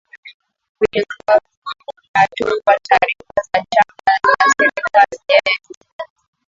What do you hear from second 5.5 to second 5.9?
tu